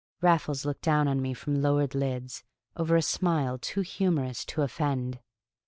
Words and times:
Raffles 0.19 0.65
looked 0.65 0.81
down 0.81 1.07
on 1.07 1.21
me 1.21 1.35
from 1.35 1.61
lowered 1.61 1.93
lids, 1.93 2.43
over 2.75 2.95
a 2.95 3.03
smile 3.03 3.59
too 3.59 3.81
humorous 3.81 4.43
to 4.45 4.63
offend. 4.63 5.19